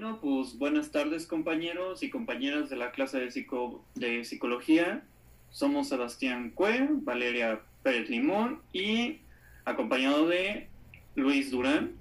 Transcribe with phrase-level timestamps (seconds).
[0.00, 5.02] Bueno, pues buenas tardes compañeros y compañeras de la clase de, psico de psicología.
[5.50, 9.18] Somos Sebastián Cue, Valeria Pérez Limón y
[9.66, 10.68] acompañado de
[11.16, 11.96] Luis Durán.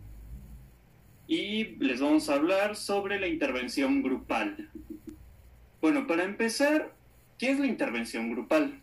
[1.27, 4.69] Y les vamos a hablar sobre la intervención grupal.
[5.81, 6.93] Bueno, para empezar,
[7.37, 8.79] ¿qué es la intervención grupal?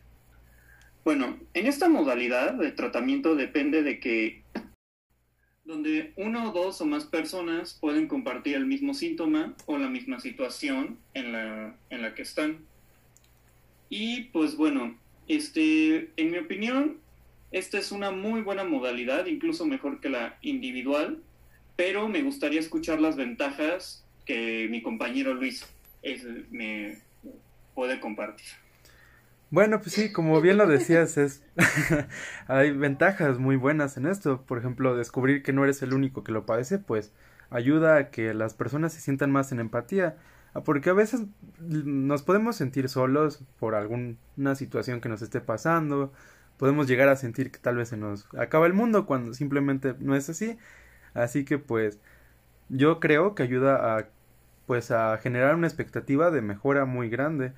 [1.07, 4.43] Bueno, en esta modalidad de tratamiento depende de que
[5.67, 10.21] donde uno o dos o más personas pueden compartir el mismo síntoma o la misma
[10.21, 12.59] situación en la, en la que están.
[13.91, 16.99] Y pues bueno, este, en mi opinión,
[17.51, 21.23] esta es una muy buena modalidad, incluso mejor que la individual,
[21.75, 25.67] pero me gustaría escuchar las ventajas que mi compañero Luis
[26.51, 26.99] me
[27.75, 28.66] puede compartir.
[29.57, 31.43] Bueno, pues sí, como bien lo decías, es
[32.47, 34.43] hay ventajas muy buenas en esto.
[34.43, 37.15] Por ejemplo, descubrir que no eres el único que lo padece, pues
[37.49, 40.19] ayuda a que las personas se sientan más en empatía.
[40.53, 41.23] Ah, porque a veces
[41.59, 46.13] nos podemos sentir solos por alguna situación que nos esté pasando.
[46.59, 50.15] Podemos llegar a sentir que tal vez se nos acaba el mundo cuando simplemente no
[50.15, 50.59] es así.
[51.15, 51.99] Así que pues
[52.69, 54.09] yo creo que ayuda a
[54.67, 57.55] pues a generar una expectativa de mejora muy grande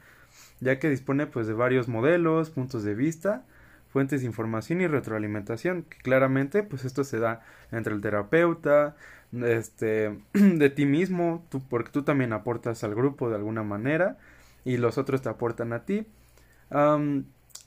[0.61, 3.45] ya que dispone pues de varios modelos, puntos de vista,
[3.89, 7.43] fuentes de información y retroalimentación, que claramente pues esto se da
[7.73, 8.97] entre el terapeuta,
[9.33, 14.19] este, de ti mismo, tú, porque tú también aportas al grupo de alguna manera
[14.65, 16.07] y los otros te aportan a ti.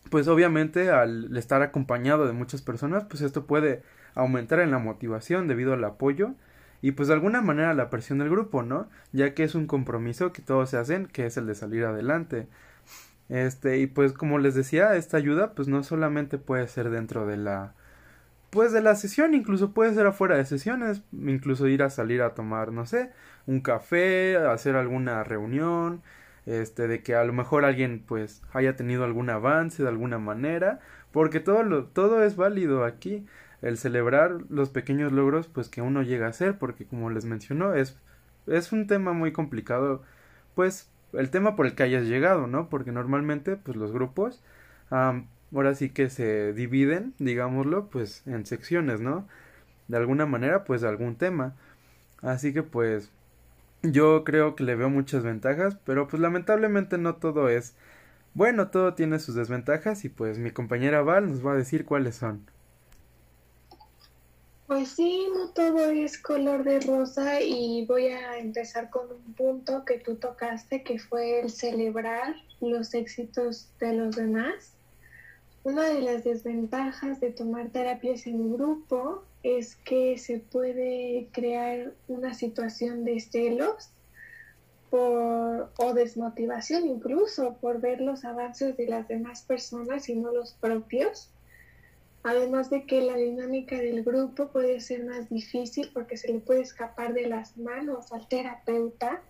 [0.10, 5.48] pues obviamente al estar acompañado de muchas personas, pues esto puede aumentar en la motivación
[5.48, 6.34] debido al apoyo
[6.82, 8.90] y pues de alguna manera la presión del grupo, ¿no?
[9.14, 12.48] Ya que es un compromiso que todos se hacen, que es el de salir adelante.
[13.32, 17.38] Este, y pues como les decía, esta ayuda pues no solamente puede ser dentro de
[17.38, 17.74] la
[18.52, 22.36] pues de la sesión, incluso puede ser afuera de sesiones, incluso ir a salir a
[22.36, 23.12] tomar, no sé,
[23.48, 26.02] un café, hacer alguna reunión,
[26.46, 30.82] este, de que a lo mejor alguien pues haya tenido algún avance de alguna manera,
[31.14, 33.26] porque todo lo, todo es válido aquí,
[33.62, 37.76] el celebrar los pequeños logros pues que uno llega a hacer, porque como les mencionó,
[37.76, 37.98] es,
[38.48, 40.04] es un tema muy complicado,
[40.56, 42.70] pues el tema por el que hayas llegado, ¿no?
[42.70, 44.44] Porque normalmente, pues los grupos,
[44.90, 49.28] ahora sí que se dividen, digámoslo, pues en secciones, ¿no?
[49.88, 51.56] De alguna manera, pues algún tema.
[52.22, 53.12] Así que, pues,
[53.84, 57.76] yo creo que le veo muchas ventajas, pero pues lamentablemente no todo es
[58.34, 62.16] bueno, todo tiene sus desventajas y pues mi compañera Val nos va a decir cuáles
[62.16, 62.46] son.
[64.72, 69.84] Pues sí, no todo es color de rosa y voy a empezar con un punto
[69.84, 74.78] que tú tocaste, que fue el celebrar los éxitos de los demás.
[75.66, 82.34] Una de las desventajas de tomar terapias en grupo es que se puede crear una
[82.34, 83.90] situación de celos
[84.92, 91.30] o desmotivación incluso por ver los avances de las demás personas y no los propios
[92.24, 96.62] Además de que la dinámica del grupo puede ser más difícil porque se le puede
[96.62, 99.24] escapar de las manos al terapeuta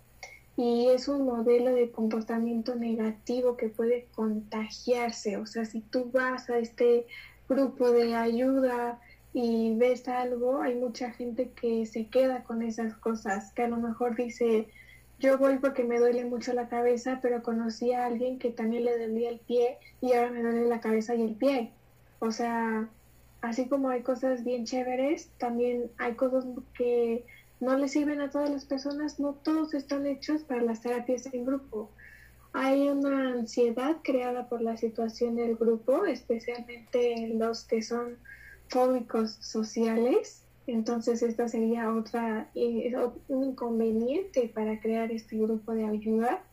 [0.56, 5.38] y es un modelo de comportamiento negativo que puede contagiarse.
[5.38, 7.06] O sea, si tú vas a este
[7.48, 9.00] grupo de ayuda
[9.32, 13.78] y ves algo, hay mucha gente que se queda con esas cosas, que a lo
[13.78, 14.68] mejor dice,
[15.18, 18.98] yo voy porque me duele mucho la cabeza, pero conocí a alguien que también le
[18.98, 21.72] dolía el pie y ahora me duele la cabeza y el pie.
[22.22, 22.88] O sea,
[23.40, 27.26] así como hay cosas bien chéveres, también hay cosas que
[27.58, 31.44] no le sirven a todas las personas, no todos están hechos para las terapias en
[31.44, 31.90] grupo.
[32.52, 38.18] Hay una ansiedad creada por la situación del grupo, especialmente los que son
[38.68, 40.44] fóbicos sociales.
[40.68, 42.94] Entonces, esta sería otra, eh,
[43.26, 46.44] un inconveniente para crear este grupo de ayuda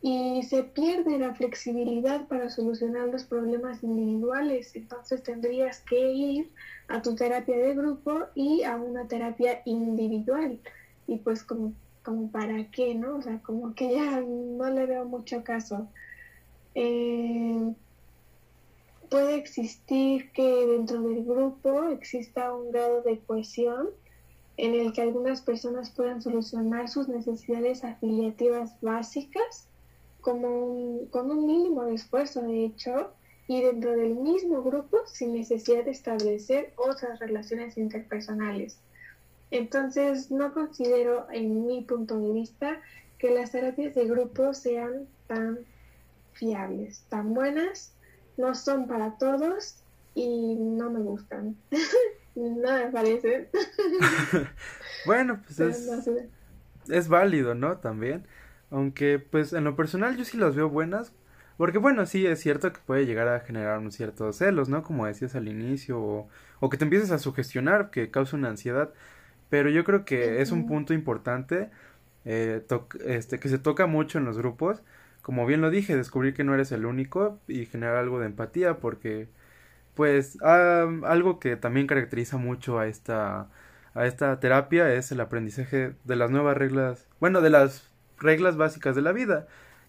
[0.00, 4.76] y se pierde la flexibilidad para solucionar los problemas individuales.
[4.76, 6.50] Entonces tendrías que ir
[6.86, 10.60] a tu terapia de grupo y a una terapia individual.
[11.08, 11.72] Y pues como,
[12.04, 13.16] como para qué, ¿no?
[13.16, 15.88] O sea, como que ya no le veo mucho caso.
[16.76, 17.74] Eh,
[19.10, 23.88] puede existir que dentro del grupo exista un grado de cohesión
[24.56, 29.68] en el que algunas personas puedan solucionar sus necesidades afiliativas básicas
[30.20, 33.12] como con un mínimo de esfuerzo, de hecho,
[33.46, 38.78] y dentro del mismo grupo sin necesidad de establecer otras relaciones interpersonales.
[39.50, 42.80] Entonces, no considero, en mi punto de vista,
[43.18, 45.60] que las terapias de grupo sean tan
[46.34, 47.94] fiables, tan buenas,
[48.36, 49.76] no son para todos
[50.14, 51.56] y no me gustan.
[52.34, 53.48] no me parece.
[55.06, 56.10] bueno, pues es,
[56.88, 57.78] es válido, ¿no?
[57.78, 58.26] También.
[58.70, 61.12] Aunque, pues, en lo personal yo sí las veo buenas.
[61.56, 64.82] Porque, bueno, sí, es cierto que puede llegar a generar un cierto celos, ¿no?
[64.82, 66.00] Como decías al inicio.
[66.00, 66.28] O,
[66.60, 68.92] o que te empieces a sugestionar, que causa una ansiedad.
[69.50, 71.70] Pero yo creo que es un punto importante
[72.24, 72.62] eh,
[73.06, 74.82] este, que se toca mucho en los grupos.
[75.22, 78.78] Como bien lo dije, descubrir que no eres el único y generar algo de empatía
[78.78, 79.28] porque
[79.94, 83.48] pues algo que también caracteriza mucho a esta
[83.94, 87.87] a esta terapia es el aprendizaje de las nuevas reglas, bueno, de las
[88.20, 89.46] reglas básicas de la vida,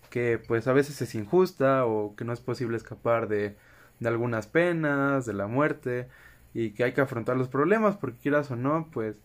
[0.10, 3.56] que pues a veces es injusta o que no es posible escapar de,
[4.00, 6.08] de algunas penas, de la muerte
[6.54, 9.18] y que hay que afrontar los problemas porque quieras o no, pues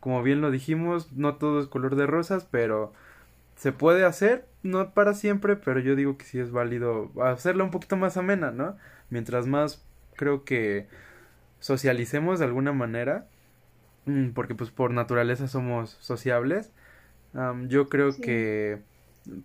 [0.00, 2.92] como bien lo dijimos, no todo es color de rosas, pero
[3.56, 7.70] se puede hacer, no para siempre, pero yo digo que sí es válido hacerla un
[7.70, 8.76] poquito más amena, ¿no?
[9.10, 9.84] Mientras más
[10.16, 10.88] creo que
[11.58, 13.26] socialicemos de alguna manera,
[14.06, 16.72] mm, porque pues por naturaleza somos sociables,
[17.68, 18.82] yo creo que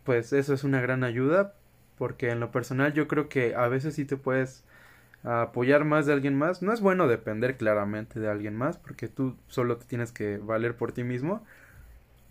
[0.04, 1.54] pues eso es una gran ayuda,
[1.98, 4.64] porque en lo personal yo creo que a veces sí te puedes
[5.24, 6.62] apoyar más de alguien más.
[6.62, 10.76] No es bueno depender claramente de alguien más, porque tú solo te tienes que valer
[10.76, 11.44] por ti mismo.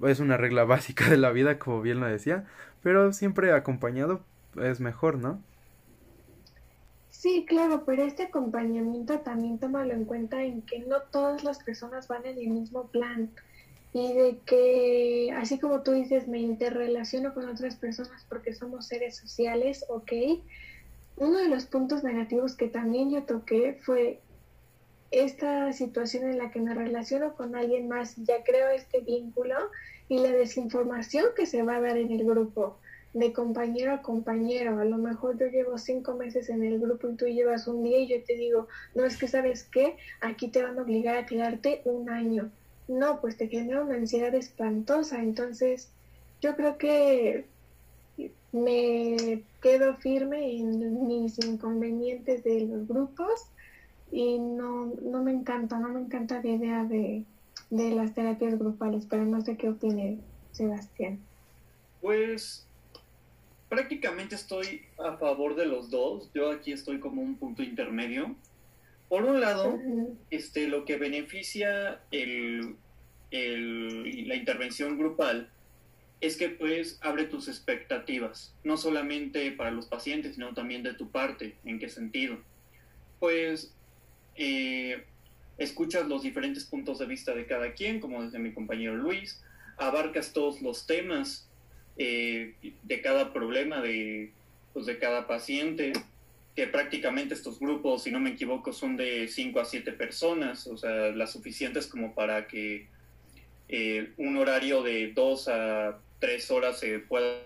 [0.03, 2.45] Es una regla básica de la vida, como bien lo decía,
[2.83, 4.23] pero siempre acompañado
[4.61, 5.41] es mejor, ¿no?
[7.11, 12.07] Sí, claro, pero este acompañamiento también tómalo en cuenta en que no todas las personas
[12.09, 13.31] van en el mismo plan
[13.95, 19.17] y de que, así como tú dices, me interrelaciono con otras personas porque somos seres
[19.17, 20.13] sociales, ok,
[21.17, 24.19] uno de los puntos negativos que también yo toqué fue
[25.13, 29.55] esta situación en la que me relaciono con alguien más, ya creo este vínculo
[30.09, 32.77] y la desinformación que se va a dar en el grupo,
[33.13, 34.81] de compañero a compañero.
[34.81, 38.01] A lo mejor yo llevo cinco meses en el grupo y tú llevas un día
[38.01, 41.27] y yo te digo, no es que sabes qué, aquí te van a obligar a
[41.27, 42.51] quedarte un año.
[42.89, 45.23] No, pues te genera una ansiedad espantosa.
[45.23, 45.91] Entonces,
[46.41, 47.47] yo creo que
[48.53, 53.47] me quedo firme en mis inconvenientes de los grupos
[54.13, 57.25] y no, no me encanta, no me encanta la idea de,
[57.71, 60.19] de las terapias grupales, pero no sé qué opine
[60.53, 61.19] Sebastián.
[62.01, 62.67] Pues
[63.69, 66.31] prácticamente estoy a favor de los dos.
[66.33, 68.37] Yo aquí estoy como un punto intermedio.
[69.09, 69.79] Por un lado,
[70.31, 72.77] este, lo que beneficia el,
[73.31, 75.51] el, la intervención grupal
[76.21, 81.11] es que pues abre tus expectativas, no solamente para los pacientes, sino también de tu
[81.11, 81.55] parte.
[81.65, 82.39] ¿En qué sentido?
[83.21, 83.75] Pues
[84.37, 85.05] eh,
[85.59, 89.43] escuchas los diferentes puntos de vista de cada quien, como desde mi compañero Luis,
[89.77, 91.49] abarcas todos los temas
[91.97, 94.33] eh, de cada problema de,
[94.73, 95.93] pues, de cada paciente,
[96.55, 100.77] que prácticamente estos grupos, si no me equivoco, son de 5 a 7 personas, o
[100.77, 102.87] sea, las suficientes como para que
[103.69, 107.43] eh, un horario de 2 a tres horas se pueda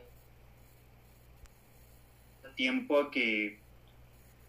[2.54, 3.58] tiempo a que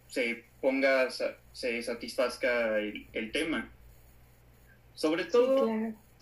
[0.08, 1.08] se ponga,
[1.52, 3.70] se satisfazca el, tema.
[4.94, 5.70] Sobre todo,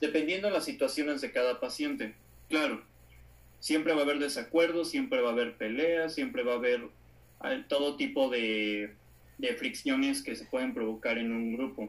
[0.01, 2.15] dependiendo de las situaciones de cada paciente.
[2.49, 2.83] Claro,
[3.59, 6.89] siempre va a haber desacuerdos, siempre va a haber peleas, siempre va a haber
[7.41, 8.95] ah, todo tipo de,
[9.39, 11.89] de fricciones que se pueden provocar en un grupo.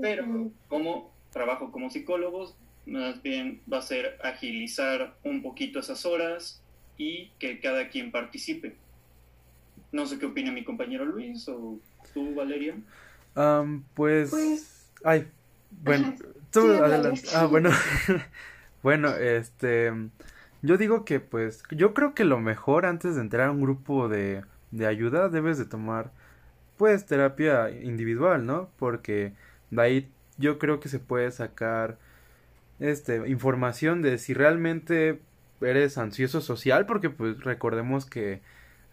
[0.00, 2.54] Pero como trabajo como psicólogos,
[2.86, 6.62] más bien va a ser agilizar un poquito esas horas
[6.96, 8.76] y que cada quien participe.
[9.92, 11.78] No sé qué opina mi compañero Luis o
[12.12, 12.76] tú, Valeria.
[13.94, 14.30] pues...
[14.30, 14.90] pues...
[15.04, 15.28] Ay,
[15.82, 16.14] bueno,
[16.50, 17.22] tú adelante.
[17.34, 17.70] Ah, bueno.
[18.82, 19.92] bueno, este...
[20.64, 24.08] Yo digo que pues yo creo que lo mejor antes de entrar a un grupo
[24.08, 26.10] de, de ayuda debes de tomar
[26.78, 28.70] pues terapia individual, ¿no?
[28.78, 29.34] Porque
[29.70, 31.98] de ahí yo creo que se puede sacar
[32.80, 35.20] este, información de si realmente
[35.60, 38.40] eres ansioso social, porque pues recordemos que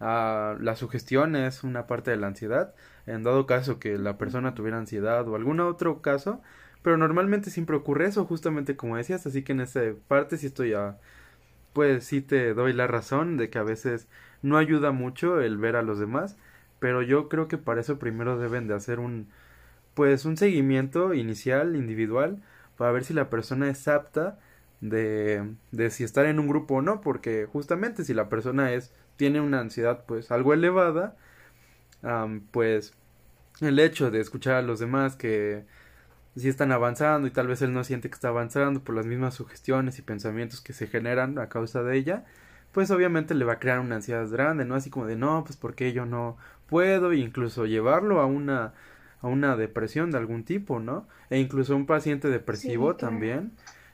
[0.02, 2.76] uh, la sugestión es una parte de la ansiedad,
[3.08, 6.42] en dado caso que la persona tuviera ansiedad o algún otro caso,
[6.84, 10.74] pero normalmente siempre ocurre eso, justamente como decías, así que en esa parte sí estoy
[10.74, 10.98] a,
[11.74, 14.08] pues sí te doy la razón de que a veces
[14.42, 16.38] no ayuda mucho el ver a los demás,
[16.80, 19.30] pero yo creo que para eso primero deben de hacer un,
[19.94, 22.42] pues un seguimiento inicial, individual,
[22.78, 24.40] para ver si la persona es apta
[24.82, 28.94] de, de si estar en un grupo o no, porque justamente si la persona es
[29.18, 31.16] tiene una ansiedad pues algo elevada,
[32.52, 32.94] pues
[33.62, 35.66] el hecho de escuchar a los demás que
[36.36, 39.36] si están avanzando y tal vez él no siente que está avanzando por las mismas
[39.36, 42.26] sugestiones y pensamientos que se generan a causa de ella,
[42.72, 44.76] pues obviamente le va a crear una ansiedad grande, ¿no?
[44.76, 48.74] Así como de no, pues porque yo no puedo, e incluso llevarlo a una
[49.22, 51.08] a una depresión de algún tipo, ¿no?
[51.30, 53.52] E incluso un paciente depresivo también.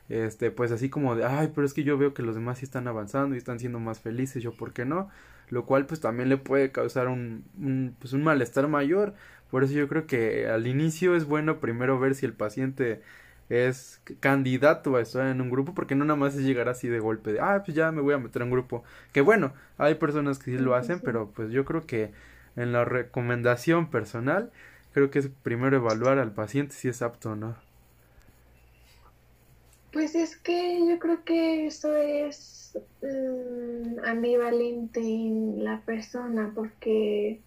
[0.09, 2.65] este, pues así como de, ay, pero es que yo veo que los demás sí
[2.65, 5.09] están avanzando y están siendo más felices, yo por qué no,
[5.49, 9.15] lo cual pues también le puede causar un, un, pues un malestar mayor,
[9.51, 13.01] por eso yo creo que al inicio es bueno primero ver si el paciente
[13.49, 16.99] es candidato a estar en un grupo, porque no nada más es llegar así de
[16.99, 19.95] golpe de, ah, pues ya me voy a meter en un grupo, que bueno, hay
[19.95, 22.11] personas que sí lo hacen, pero pues yo creo que
[22.55, 24.51] en la recomendación personal,
[24.93, 27.55] creo que es primero evaluar al paciente si es apto o no.
[29.93, 37.41] Pues es que yo creo que eso es mm, ambivalente en la persona, porque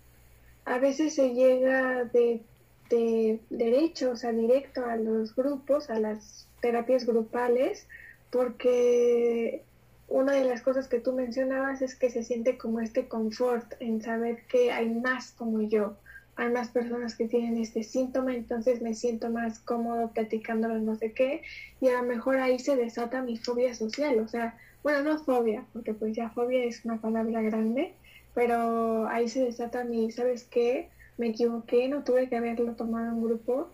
[0.65, 2.43] a veces se llega de
[2.91, 7.87] de derecho, o sea, directo a los grupos, a las terapias grupales,
[8.31, 9.63] porque
[10.09, 14.03] una de las cosas que tú mencionabas es que se siente como este confort en
[14.03, 15.97] saber que hay más como yo,
[16.37, 21.13] hay más personas que tienen este síntoma, entonces me siento más cómodo platicándolo no sé
[21.13, 21.43] qué,
[21.81, 25.65] y a lo mejor ahí se desata mi fobia social, o sea, bueno, no fobia,
[25.73, 27.95] porque pues ya fobia es una palabra grande,
[28.35, 30.91] pero ahí se desata mi, ¿sabes qué?
[31.21, 33.69] me equivoqué, no tuve que haberlo tomado en grupo.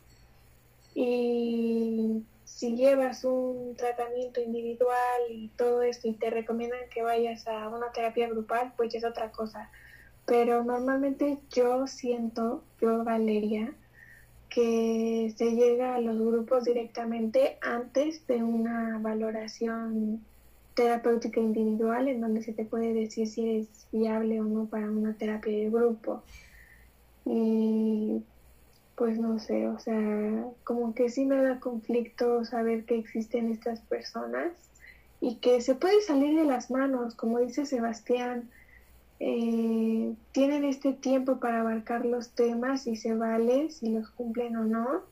[0.95, 7.69] Y si llevas un tratamiento individual y todo esto y te recomiendan que vayas a
[7.69, 9.71] una terapia grupal, pues es otra cosa.
[10.27, 13.73] Pero normalmente yo siento, yo Valeria,
[14.49, 20.25] que se llega a los grupos directamente antes de una valoración
[20.77, 25.15] terapéutica individual en donde se te puede decir si eres viable o no para una
[25.15, 26.23] terapia de grupo.
[27.25, 28.23] Y
[28.95, 33.81] pues no sé, o sea, como que sí me da conflicto saber que existen estas
[33.81, 34.53] personas
[35.21, 38.51] y que se puede salir de las manos, como dice Sebastián,
[39.19, 44.65] eh, tienen este tiempo para abarcar los temas y se vale si los cumplen o
[44.65, 45.03] no,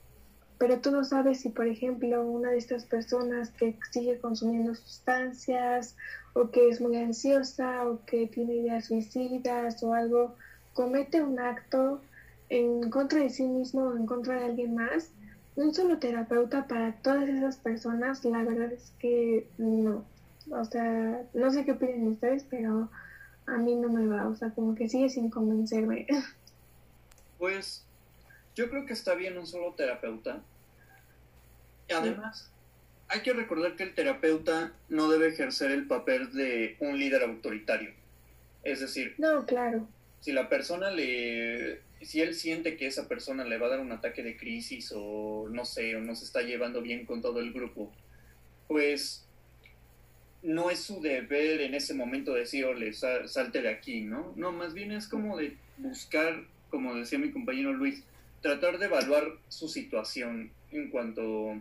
[0.67, 5.95] pero tú no sabes si, por ejemplo, una de estas personas que sigue consumiendo sustancias
[6.33, 10.35] o que es muy ansiosa o que tiene ideas suicidas o algo,
[10.73, 12.01] comete un acto
[12.49, 15.11] en contra de sí mismo o en contra de alguien más,
[15.55, 20.03] un solo terapeuta para todas esas personas, la verdad es que no.
[20.51, 22.89] O sea, no sé qué opinan ustedes, pero
[23.45, 24.29] a mí no me va.
[24.29, 26.07] O sea, como que sigue sin convencerme.
[27.37, 27.85] Pues
[28.55, 30.41] yo creo que está bien un solo terapeuta.
[31.91, 32.51] Además,
[33.09, 37.93] hay que recordar que el terapeuta no debe ejercer el papel de un líder autoritario.
[38.63, 39.87] Es decir, no, claro
[40.25, 43.93] si la persona le, si él siente que esa persona le va a dar un
[43.93, 47.53] ataque de crisis o no sé, o no se está llevando bien con todo el
[47.53, 47.93] grupo,
[48.67, 49.27] pues
[50.43, 54.33] no es su deber en ese momento decirle, salte de aquí, ¿no?
[54.35, 58.03] No, más bien es como de buscar, como decía mi compañero Luis,
[58.41, 61.61] tratar de evaluar su situación en cuanto,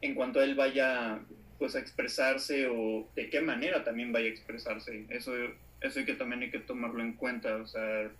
[0.00, 1.20] en cuanto él vaya
[1.58, 5.04] pues a expresarse o de qué manera también vaya a expresarse.
[5.10, 5.32] Eso
[5.80, 8.10] eso hay que también hay que tomarlo en cuenta, o sea,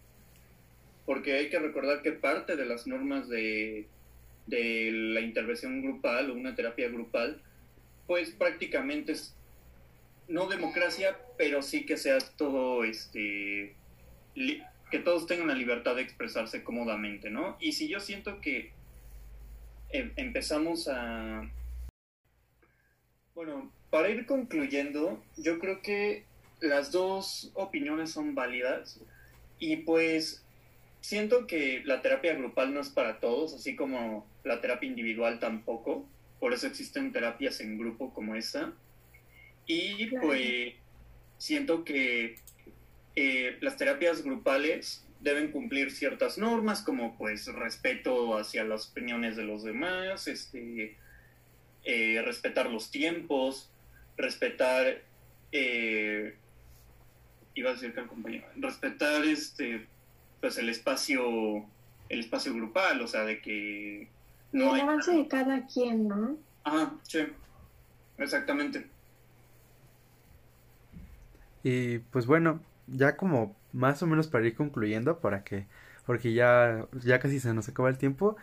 [1.05, 3.87] porque hay que recordar que parte de las normas de,
[4.47, 7.43] de la intervención grupal o una terapia grupal,
[8.07, 9.35] pues prácticamente es
[10.29, 13.75] no democracia, pero sí que sea todo este
[14.91, 17.57] que todos tengan la libertad de expresarse cómodamente, ¿no?
[17.61, 18.73] Y si yo siento que
[19.91, 21.49] em, empezamos a
[23.41, 26.25] bueno, para ir concluyendo, yo creo que
[26.61, 29.01] las dos opiniones son válidas
[29.59, 30.45] y pues
[31.01, 36.07] siento que la terapia grupal no es para todos, así como la terapia individual tampoco.
[36.39, 38.75] Por eso existen terapias en grupo como esta.
[39.67, 40.75] Y pues
[41.39, 42.37] siento que
[43.17, 49.45] eh, las terapias grupales deben cumplir ciertas normas como pues respeto hacia las opiniones de
[49.45, 50.99] los demás, este,
[51.85, 53.71] eh, respetar los tiempos,
[54.17, 55.03] respetar
[55.53, 56.35] eh,
[57.55, 59.87] iba a decir que el compañero, respetar este,
[60.41, 61.65] pues el espacio,
[62.09, 64.09] el espacio grupal, o sea, de que
[64.53, 66.37] no el avance de cada quien, ¿no?
[66.65, 67.21] Ajá, sí,
[68.19, 68.87] exactamente.
[71.63, 75.67] Y pues bueno, ya como más o menos para ir concluyendo, para que,
[76.07, 78.37] porque ya, ya casi se nos acaba el tiempo,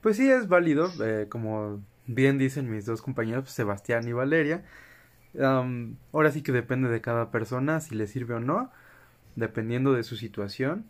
[0.00, 1.82] pues sí es válido, eh, como
[2.14, 4.64] bien dicen mis dos compañeros, Sebastián y Valeria,
[6.12, 8.70] ahora sí que depende de cada persona si le sirve o no,
[9.36, 10.84] dependiendo de su situación.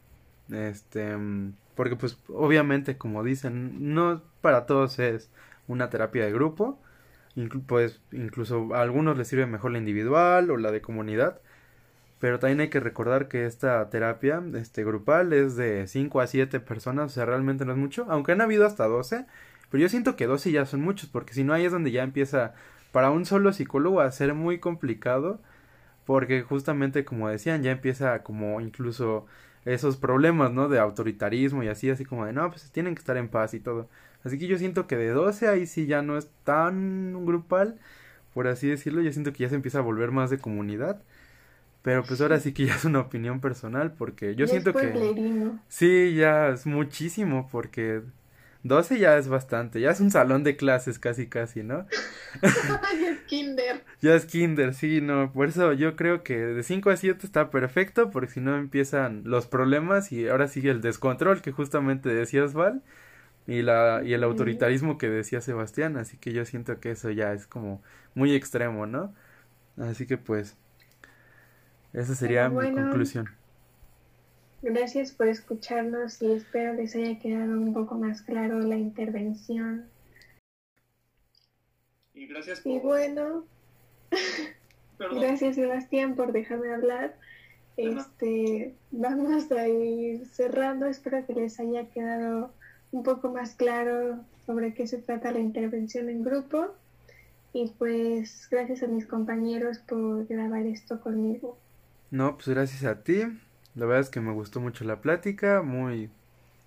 [0.50, 1.16] Este,
[1.74, 5.30] porque pues obviamente como dicen, no para todos es
[5.68, 6.78] una terapia de grupo,
[7.66, 11.40] pues incluso a algunos les sirve mejor la individual o la de comunidad,
[12.18, 16.60] pero también hay que recordar que esta terapia este grupal es de 5 a 7
[16.60, 19.26] personas, o sea, realmente no es mucho, aunque han habido hasta 12,
[19.72, 22.02] Pero yo siento que 12 ya son muchos, porque si no ahí es donde ya
[22.02, 22.52] empieza
[22.92, 25.40] para un solo psicólogo a ser muy complicado,
[26.04, 29.24] porque justamente como decían, ya empieza como incluso
[29.64, 30.68] esos problemas, ¿no?
[30.68, 33.60] De autoritarismo y así, así como de, no, pues tienen que estar en paz y
[33.60, 33.88] todo.
[34.24, 37.78] Así que yo siento que de 12 ahí sí ya no es tan grupal,
[38.34, 41.00] por así decirlo, yo siento que ya se empieza a volver más de comunidad.
[41.80, 45.50] Pero pues ahora sí que ya es una opinión personal, porque yo siento que...
[45.68, 48.02] Sí, ya es muchísimo, porque
[48.64, 51.86] 12 ya es bastante, ya es un salón de clases casi casi, ¿no?
[52.42, 53.84] ya es kinder.
[54.00, 57.50] Ya es kinder, sí, no, por eso yo creo que de 5 a 7 está
[57.50, 62.52] perfecto, porque si no empiezan los problemas y ahora sigue el descontrol que justamente decías,
[62.52, 62.82] Val,
[63.48, 67.32] y, la, y el autoritarismo que decía Sebastián, así que yo siento que eso ya
[67.32, 67.82] es como
[68.14, 69.12] muy extremo, ¿no?
[69.76, 70.56] Así que pues,
[71.92, 73.28] esa sería mi conclusión.
[74.62, 79.86] Gracias por escucharnos y espero les haya quedado un poco más claro la intervención.
[82.14, 82.72] Y gracias por...
[82.72, 83.44] Y bueno,
[84.98, 87.16] gracias Sebastián por dejarme hablar.
[87.76, 90.86] Este, vamos a ir cerrando.
[90.86, 92.52] Espero que les haya quedado
[92.92, 96.68] un poco más claro sobre qué se trata la intervención en grupo.
[97.52, 101.58] Y pues gracias a mis compañeros por grabar esto conmigo.
[102.12, 103.22] No, pues gracias a ti.
[103.74, 106.10] La verdad es que me gustó mucho la plática, muy,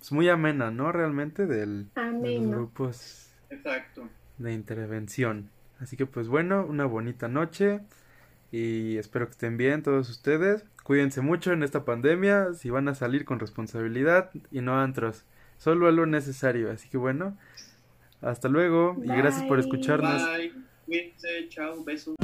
[0.00, 0.90] es muy amena, ¿no?
[0.92, 4.08] Realmente del, de los grupos Exacto.
[4.38, 5.50] de intervención.
[5.80, 7.80] Así que pues bueno, una bonita noche
[8.50, 10.64] y espero que estén bien todos ustedes.
[10.82, 15.24] Cuídense mucho en esta pandemia, si van a salir con responsabilidad y no antros,
[15.58, 16.70] solo a lo necesario.
[16.70, 17.36] Así que bueno,
[18.20, 20.22] hasta luego y gracias por escucharnos.
[20.26, 20.52] Bye.
[20.86, 22.14] Cuídense, chao, besos.